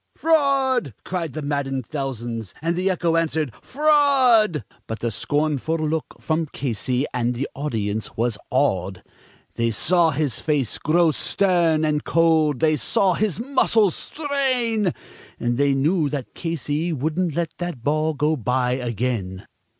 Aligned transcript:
"Fraud!" 0.15 0.95
cried 1.05 1.33
the 1.33 1.43
maddened 1.43 1.85
thousands, 1.85 2.55
and 2.59 2.75
the 2.75 2.89
echo 2.89 3.15
answered, 3.15 3.53
"Fraud!" 3.61 4.63
But 4.87 4.97
the 4.97 5.11
scornful 5.11 5.77
look 5.77 6.15
from 6.19 6.47
Casey, 6.47 7.05
and 7.13 7.35
the 7.35 7.47
audience 7.53 8.17
was 8.17 8.35
awed; 8.49 9.03
They 9.53 9.69
saw 9.69 10.09
his 10.09 10.39
face 10.39 10.79
grow 10.79 11.11
stern 11.11 11.85
and 11.85 12.03
cold, 12.03 12.61
they 12.61 12.77
saw 12.77 13.13
his 13.13 13.39
muscles 13.39 13.93
strain, 13.93 14.91
And 15.39 15.59
they 15.59 15.75
knew 15.75 16.09
that 16.09 16.33
Casey 16.33 16.91
wouldn't 16.91 17.35
let 17.35 17.51
that 17.59 17.83
ball 17.83 18.15
go 18.15 18.35
by 18.35 18.71
again. 18.71 19.45